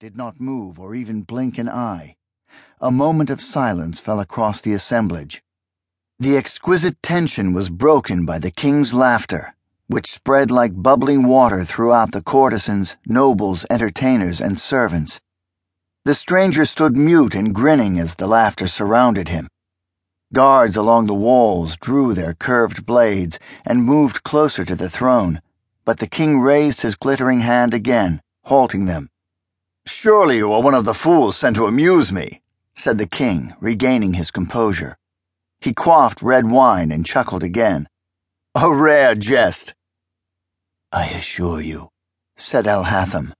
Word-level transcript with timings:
did 0.00 0.16
not 0.16 0.40
move 0.40 0.78
or 0.78 0.94
even 0.94 1.22
blink 1.22 1.58
an 1.58 1.68
eye. 1.68 2.14
A 2.80 2.88
moment 2.88 3.30
of 3.30 3.40
silence 3.40 3.98
fell 3.98 4.20
across 4.20 4.60
the 4.60 4.72
assemblage. 4.72 5.42
The 6.20 6.36
exquisite 6.36 7.02
tension 7.02 7.52
was 7.52 7.68
broken 7.68 8.24
by 8.24 8.38
the 8.38 8.52
king's 8.52 8.94
laughter, 8.94 9.56
which 9.88 10.12
spread 10.12 10.52
like 10.52 10.80
bubbling 10.80 11.26
water 11.26 11.64
throughout 11.64 12.12
the 12.12 12.22
courtesans, 12.22 12.96
nobles, 13.06 13.66
entertainers, 13.70 14.40
and 14.40 14.60
servants. 14.60 15.20
The 16.04 16.14
stranger 16.14 16.64
stood 16.64 16.96
mute 16.96 17.34
and 17.34 17.52
grinning 17.52 17.98
as 17.98 18.14
the 18.14 18.28
laughter 18.28 18.68
surrounded 18.68 19.28
him. 19.30 19.48
Guards 20.32 20.76
along 20.76 21.08
the 21.08 21.14
walls 21.14 21.76
drew 21.76 22.14
their 22.14 22.34
curved 22.34 22.86
blades 22.86 23.40
and 23.66 23.82
moved 23.82 24.22
closer 24.22 24.64
to 24.64 24.76
the 24.76 24.88
throne, 24.88 25.42
but 25.84 25.98
the 25.98 26.06
king 26.06 26.38
raised 26.38 26.82
his 26.82 26.94
glittering 26.94 27.40
hand 27.40 27.74
again, 27.74 28.22
halting 28.44 28.84
them. 28.84 29.10
Surely 29.88 30.36
you 30.36 30.52
are 30.52 30.60
one 30.60 30.74
of 30.74 30.84
the 30.84 30.92
fools 30.92 31.34
sent 31.34 31.56
to 31.56 31.64
amuse 31.64 32.12
me, 32.12 32.42
said 32.74 32.98
the 32.98 33.06
king, 33.06 33.54
regaining 33.58 34.12
his 34.12 34.30
composure. 34.30 34.98
He 35.62 35.72
quaffed 35.72 36.20
red 36.20 36.50
wine 36.50 36.92
and 36.92 37.06
chuckled 37.06 37.42
again. 37.42 37.88
A 38.54 38.72
rare 38.72 39.14
jest. 39.14 39.74
I 40.92 41.06
assure 41.06 41.62
you, 41.62 41.88
said 42.36 42.66
Elhatham, 42.66 43.32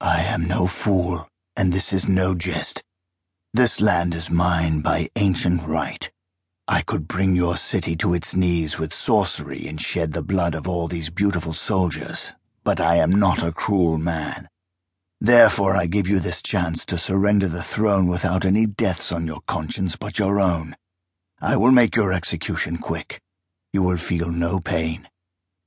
I 0.00 0.22
am 0.22 0.44
no 0.44 0.68
fool, 0.68 1.26
and 1.56 1.72
this 1.72 1.92
is 1.92 2.08
no 2.08 2.36
jest. 2.36 2.84
This 3.52 3.80
land 3.80 4.14
is 4.14 4.30
mine 4.30 4.82
by 4.82 5.10
ancient 5.16 5.64
right. 5.64 6.08
I 6.68 6.82
could 6.82 7.08
bring 7.08 7.34
your 7.34 7.56
city 7.56 7.96
to 7.96 8.14
its 8.14 8.36
knees 8.36 8.78
with 8.78 8.94
sorcery 8.94 9.66
and 9.66 9.80
shed 9.80 10.12
the 10.12 10.22
blood 10.22 10.54
of 10.54 10.68
all 10.68 10.86
these 10.86 11.10
beautiful 11.10 11.52
soldiers, 11.52 12.32
but 12.62 12.80
I 12.80 12.96
am 12.96 13.10
not 13.10 13.42
a 13.42 13.50
cruel 13.52 13.98
man. 13.98 14.48
Therefore, 15.22 15.76
I 15.76 15.86
give 15.86 16.08
you 16.08 16.18
this 16.18 16.42
chance 16.42 16.84
to 16.86 16.98
surrender 16.98 17.46
the 17.46 17.62
throne 17.62 18.08
without 18.08 18.44
any 18.44 18.66
deaths 18.66 19.12
on 19.12 19.24
your 19.24 19.40
conscience 19.46 19.94
but 19.94 20.18
your 20.18 20.40
own. 20.40 20.74
I 21.40 21.56
will 21.56 21.70
make 21.70 21.94
your 21.94 22.12
execution 22.12 22.78
quick. 22.78 23.20
You 23.72 23.84
will 23.84 23.98
feel 23.98 24.30
no 24.32 24.58
pain. 24.58 25.08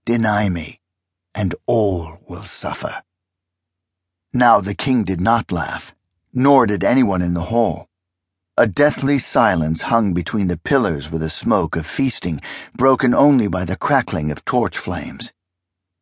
Deny 0.06 0.50
me, 0.50 0.81
and 1.33 1.56
all 1.66 2.20
will 2.28 2.44
suffer. 2.44 3.02
Now 4.33 4.59
the 4.59 4.76
king 4.76 5.06
did 5.06 5.22
not 5.22 5.53
laugh 5.53 5.95
nor 6.36 6.67
did 6.67 6.83
anyone 6.83 7.22
in 7.22 7.33
the 7.33 7.44
hall. 7.44 7.88
A 8.58 8.67
deathly 8.67 9.17
silence 9.17 9.83
hung 9.83 10.14
between 10.14 10.48
the 10.48 10.58
pillars 10.58 11.09
with 11.09 11.23
a 11.23 11.30
smoke 11.30 11.78
of 11.78 11.88
feasting, 11.88 12.42
broken 12.76 13.14
only 13.14 13.48
by 13.48 13.64
the 13.64 13.78
crackling 13.78 14.31
of 14.31 14.44
torch 14.44 14.78
flames. 14.78 15.31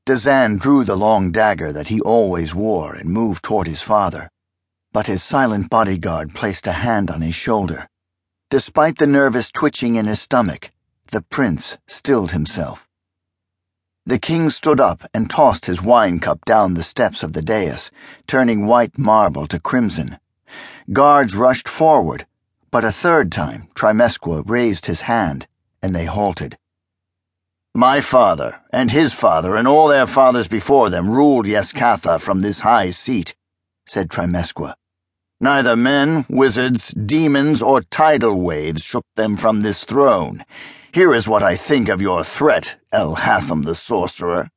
D'zan 0.05 0.57
drew 0.57 0.83
the 0.83 0.97
long 0.97 1.31
dagger 1.31 1.71
that 1.71 1.87
he 1.87 2.01
always 2.01 2.53
wore 2.53 2.93
and 2.93 3.09
moved 3.09 3.41
toward 3.41 3.67
his 3.67 3.81
father, 3.81 4.29
but 4.91 5.07
his 5.07 5.23
silent 5.23 5.69
bodyguard 5.69 6.35
placed 6.35 6.67
a 6.67 6.73
hand 6.73 7.09
on 7.09 7.21
his 7.21 7.35
shoulder. 7.35 7.87
Despite 8.49 8.97
the 8.97 9.07
nervous 9.07 9.49
twitching 9.49 9.95
in 9.95 10.05
his 10.05 10.19
stomach, 10.19 10.71
the 11.11 11.21
prince 11.21 11.77
stilled 11.87 12.31
himself. 12.31 12.85
The 14.05 14.19
king 14.19 14.49
stood 14.49 14.81
up 14.81 15.09
and 15.13 15.29
tossed 15.29 15.67
his 15.67 15.81
wine 15.81 16.19
cup 16.19 16.43
down 16.43 16.73
the 16.73 16.83
steps 16.83 17.23
of 17.23 17.31
the 17.31 17.41
dais, 17.41 17.89
turning 18.27 18.67
white 18.67 18.97
marble 18.97 19.47
to 19.47 19.57
crimson. 19.57 20.19
Guards 20.91 21.33
rushed 21.33 21.69
forward, 21.69 22.27
but 22.71 22.83
a 22.83 22.91
third 22.91 23.31
time 23.31 23.69
Trimesqua 23.73 24.43
raised 24.45 24.87
his 24.87 25.01
hand, 25.01 25.47
and 25.81 25.95
they 25.95 26.05
halted. 26.05 26.57
My 27.75 28.01
father, 28.01 28.61
and 28.71 28.91
his 28.91 29.13
father, 29.13 29.55
and 29.55 29.67
all 29.67 29.87
their 29.87 30.05
fathers 30.05 30.47
before 30.47 30.91
them 30.91 31.09
ruled 31.09 31.47
Yaskatha 31.47 32.21
from 32.21 32.41
this 32.41 32.59
high 32.59 32.91
seat, 32.91 33.33
said 33.87 34.09
Trimesqua. 34.09 34.75
Neither 35.41 35.75
men, 35.75 36.27
wizards, 36.29 36.89
demons, 36.91 37.63
or 37.63 37.81
tidal 37.81 38.39
waves 38.39 38.83
shook 38.83 39.05
them 39.15 39.37
from 39.37 39.61
this 39.61 39.85
throne. 39.85 40.45
Here 40.93 41.15
is 41.15 41.27
what 41.27 41.41
I 41.41 41.55
think 41.55 41.89
of 41.89 41.99
your 41.99 42.23
threat, 42.23 42.77
Elhatham 42.93 43.65
the 43.65 43.73
sorcerer. 43.73 44.51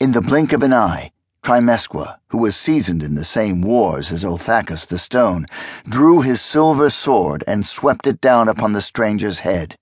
In 0.00 0.10
the 0.10 0.20
blink 0.20 0.52
of 0.52 0.64
an 0.64 0.72
eye, 0.72 1.12
Trimesqua, 1.44 2.16
who 2.30 2.38
was 2.38 2.56
seasoned 2.56 3.04
in 3.04 3.14
the 3.14 3.24
same 3.24 3.62
wars 3.62 4.10
as 4.10 4.24
Olthacus 4.24 4.86
the 4.86 4.98
Stone, 4.98 5.46
drew 5.88 6.20
his 6.20 6.42
silver 6.42 6.90
sword 6.90 7.44
and 7.46 7.64
swept 7.64 8.08
it 8.08 8.20
down 8.20 8.48
upon 8.48 8.72
the 8.72 8.82
stranger's 8.82 9.38
head. 9.38 9.76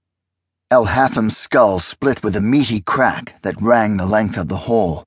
Elhatham's 0.71 1.37
skull 1.37 1.79
split 1.79 2.25
with 2.25 2.35
a 2.35 2.41
meaty 2.41 2.81
crack 2.81 3.41
that 3.43 3.61
rang 3.61 3.97
the 3.97 4.07
length 4.07 4.37
of 4.37 4.49
the 4.49 4.67
hall. 4.67 5.05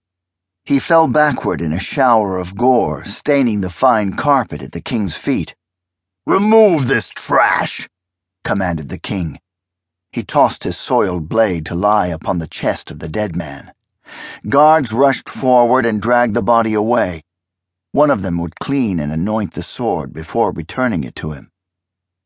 He 0.63 0.79
fell 0.79 1.07
backward 1.07 1.62
in 1.62 1.73
a 1.73 1.79
shower 1.79 2.38
of 2.38 2.56
gore, 2.56 3.03
staining 3.06 3.62
the 3.62 3.69
fine 3.69 4.13
carpet 4.13 4.62
at 4.62 4.72
the 4.72 4.81
king's 4.81 5.16
feet. 5.16 5.56
Remove 6.25 6.88
this 6.88 7.09
trash, 7.09 7.90
commanded 8.44 8.90
the 8.90 8.97
king. 8.97 9.40
He 10.12 10.23
tossed 10.23 10.63
his 10.63 10.78
soiled 10.78 11.28
blade 11.28 11.66
to 11.66 11.75
lie 11.75 12.07
upon 12.07 12.39
the 12.39 12.47
chest 12.47 12.91
of 12.91 13.00
the 13.00 13.09
dead 13.09 13.35
man. 13.35 13.74
Guards 14.47 14.94
rushed 14.94 15.28
forward 15.28 15.85
and 15.85 16.01
dragged 16.01 16.34
the 16.34 16.41
body 16.41 16.74
away. 16.74 17.24
One 17.91 18.12
of 18.12 18.22
them 18.22 18.38
would 18.38 18.59
clean 18.59 19.00
and 19.00 19.12
anoint 19.12 19.53
the 19.53 19.63
sword 19.63 20.13
before 20.13 20.51
returning 20.51 21.03
it 21.03 21.16
to 21.16 21.31
him. 21.31 21.50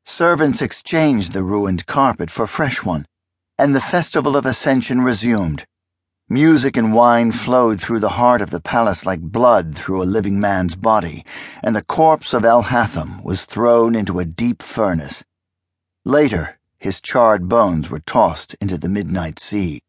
Servants 0.05 0.61
exchanged 0.61 1.31
the 1.31 1.43
ruined 1.43 1.85
carpet 1.85 2.29
for 2.29 2.45
fresh 2.45 2.83
one, 2.83 3.05
and 3.61 3.75
the 3.75 3.79
festival 3.79 4.35
of 4.35 4.43
Ascension 4.43 5.01
resumed. 5.01 5.67
Music 6.27 6.75
and 6.75 6.95
wine 6.95 7.31
flowed 7.31 7.79
through 7.79 7.99
the 7.99 8.17
heart 8.17 8.41
of 8.41 8.49
the 8.49 8.59
palace 8.59 9.05
like 9.05 9.21
blood 9.21 9.75
through 9.75 10.01
a 10.01 10.13
living 10.17 10.39
man's 10.39 10.75
body, 10.75 11.23
and 11.61 11.75
the 11.75 11.83
corpse 11.83 12.33
of 12.33 12.41
Elhatham 12.43 13.21
was 13.21 13.45
thrown 13.45 13.93
into 13.93 14.17
a 14.17 14.25
deep 14.25 14.63
furnace. 14.63 15.23
Later, 16.05 16.57
his 16.79 16.99
charred 16.99 17.47
bones 17.47 17.91
were 17.91 17.99
tossed 17.99 18.55
into 18.59 18.79
the 18.79 18.89
midnight 18.89 19.37
sea. 19.37 19.79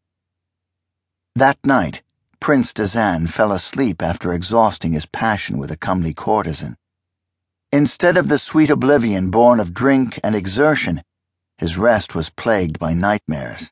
That 1.33 1.57
night, 1.65 2.03
Prince 2.39 2.73
D'zan 2.73 3.25
fell 3.25 3.51
asleep 3.51 4.03
after 4.03 4.33
exhausting 4.33 4.93
his 4.93 5.07
passion 5.07 5.57
with 5.57 5.71
a 5.71 5.77
comely 5.77 6.13
courtesan. 6.13 6.77
Instead 7.71 8.17
of 8.17 8.27
the 8.27 8.37
sweet 8.37 8.69
oblivion 8.69 9.31
born 9.31 9.59
of 9.59 9.73
drink 9.73 10.19
and 10.23 10.35
exertion, 10.35 11.01
his 11.63 11.77
rest 11.77 12.13
was 12.13 12.29
plagued 12.29 12.77
by 12.77 12.93
nightmares. 12.93 13.71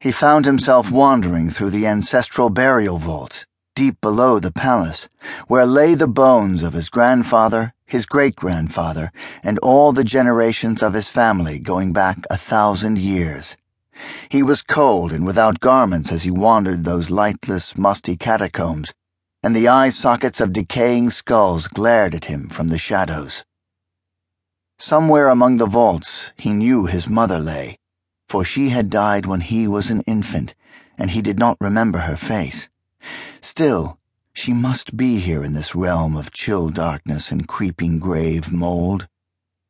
He 0.00 0.10
found 0.10 0.46
himself 0.46 0.90
wandering 0.90 1.50
through 1.50 1.68
the 1.68 1.86
ancestral 1.86 2.48
burial 2.48 2.96
vaults, 2.96 3.44
deep 3.74 4.00
below 4.00 4.38
the 4.38 4.50
palace, 4.50 5.06
where 5.46 5.66
lay 5.66 5.94
the 5.94 6.08
bones 6.08 6.62
of 6.62 6.72
his 6.72 6.88
grandfather, 6.88 7.74
his 7.84 8.06
great 8.06 8.36
grandfather, 8.36 9.12
and 9.42 9.58
all 9.58 9.92
the 9.92 10.02
generations 10.02 10.82
of 10.82 10.94
his 10.94 11.10
family 11.10 11.58
going 11.58 11.92
back 11.92 12.24
a 12.30 12.38
thousand 12.38 12.98
years. 12.98 13.54
He 14.30 14.42
was 14.42 14.62
cold 14.62 15.12
and 15.12 15.26
without 15.26 15.60
garments 15.60 16.10
as 16.10 16.22
he 16.22 16.30
wandered 16.30 16.84
those 16.84 17.10
lightless, 17.10 17.76
musty 17.76 18.16
catacombs, 18.16 18.94
and 19.42 19.54
the 19.54 19.68
eye 19.68 19.90
sockets 19.90 20.40
of 20.40 20.54
decaying 20.54 21.10
skulls 21.10 21.68
glared 21.68 22.14
at 22.14 22.24
him 22.32 22.48
from 22.48 22.68
the 22.68 22.78
shadows. 22.78 23.44
Somewhere 24.80 25.28
among 25.28 25.58
the 25.58 25.66
vaults 25.66 26.32
he 26.38 26.54
knew 26.54 26.86
his 26.86 27.06
mother 27.06 27.38
lay, 27.38 27.78
for 28.30 28.46
she 28.46 28.70
had 28.70 28.88
died 28.88 29.26
when 29.26 29.42
he 29.42 29.68
was 29.68 29.90
an 29.90 30.00
infant, 30.06 30.54
and 30.96 31.10
he 31.10 31.20
did 31.20 31.38
not 31.38 31.58
remember 31.60 31.98
her 31.98 32.16
face. 32.16 32.70
Still, 33.42 33.98
she 34.32 34.54
must 34.54 34.96
be 34.96 35.18
here 35.20 35.44
in 35.44 35.52
this 35.52 35.74
realm 35.74 36.16
of 36.16 36.32
chill 36.32 36.70
darkness 36.70 37.30
and 37.30 37.46
creeping 37.46 37.98
grave 37.98 38.50
mold. 38.52 39.06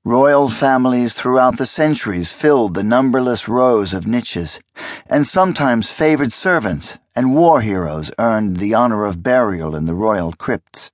Royal 0.05 0.49
families 0.49 1.13
throughout 1.13 1.59
the 1.59 1.67
centuries 1.67 2.31
filled 2.31 2.75
the 2.75 2.85
numberless 2.85 3.49
rows 3.49 3.93
of 3.93 4.07
niches, 4.07 4.61
and 5.09 5.27
sometimes 5.27 5.91
favored 5.91 6.33
servants 6.33 6.99
and 7.17 7.35
war 7.35 7.63
heroes 7.63 8.13
earned 8.21 8.59
the 8.59 8.75
honor 8.75 9.05
of 9.05 9.25
burial 9.25 9.75
in 9.75 9.87
the 9.87 9.95
royal 9.95 10.33
crypts. 10.33 10.93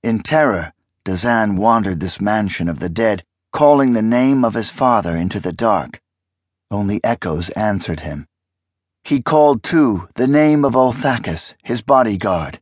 In 0.00 0.22
terror, 0.22 0.72
D'zan 1.04 1.56
wandered 1.56 1.98
this 1.98 2.20
mansion 2.20 2.68
of 2.68 2.78
the 2.78 2.88
dead, 2.88 3.24
calling 3.52 3.92
the 3.92 4.02
name 4.02 4.44
of 4.44 4.54
his 4.54 4.70
father 4.70 5.14
into 5.16 5.38
the 5.38 5.52
dark. 5.52 6.00
Only 6.70 7.00
echoes 7.04 7.50
answered 7.50 8.00
him. 8.00 8.26
He 9.04 9.22
called, 9.22 9.62
too, 9.62 10.08
the 10.14 10.28
name 10.28 10.64
of 10.64 10.74
Olthacus, 10.74 11.54
his 11.62 11.82
bodyguard. 11.82 12.60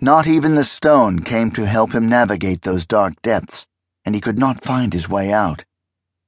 Not 0.00 0.26
even 0.26 0.54
the 0.54 0.64
stone 0.64 1.20
came 1.20 1.50
to 1.52 1.66
help 1.66 1.92
him 1.92 2.08
navigate 2.08 2.62
those 2.62 2.86
dark 2.86 3.20
depths 3.22 3.66
and 4.04 4.14
he 4.14 4.20
could 4.20 4.38
not 4.38 4.64
find 4.64 4.92
his 4.92 5.08
way 5.08 5.32
out. 5.32 5.64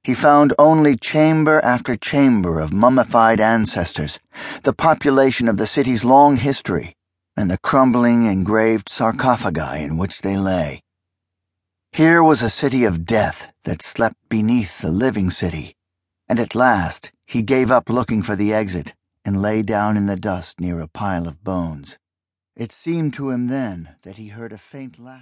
He 0.03 0.13
found 0.13 0.53
only 0.59 0.95
chamber 0.95 1.59
after 1.61 1.95
chamber 1.95 2.59
of 2.59 2.73
mummified 2.73 3.39
ancestors, 3.39 4.19
the 4.63 4.73
population 4.73 5.47
of 5.47 5.57
the 5.57 5.65
city's 5.65 6.03
long 6.03 6.37
history, 6.37 6.95
and 7.37 7.49
the 7.49 7.57
crumbling 7.57 8.25
engraved 8.25 8.89
sarcophagi 8.89 9.83
in 9.83 9.97
which 9.97 10.21
they 10.21 10.37
lay. 10.37 10.82
Here 11.93 12.23
was 12.23 12.41
a 12.41 12.49
city 12.49 12.85
of 12.85 13.05
death 13.05 13.53
that 13.65 13.83
slept 13.83 14.15
beneath 14.27 14.81
the 14.81 14.89
living 14.89 15.29
city, 15.29 15.75
and 16.27 16.39
at 16.39 16.55
last 16.55 17.11
he 17.27 17.43
gave 17.43 17.69
up 17.69 17.87
looking 17.87 18.23
for 18.23 18.35
the 18.35 18.51
exit 18.51 18.95
and 19.23 19.39
lay 19.39 19.61
down 19.61 19.95
in 19.95 20.07
the 20.07 20.15
dust 20.15 20.59
near 20.59 20.79
a 20.79 20.87
pile 20.87 21.27
of 21.27 21.43
bones. 21.43 21.99
It 22.55 22.71
seemed 22.71 23.13
to 23.13 23.29
him 23.29 23.47
then 23.47 23.89
that 24.01 24.17
he 24.17 24.29
heard 24.29 24.53
a 24.53 24.57
faint 24.57 24.97
laugh. 24.97 25.21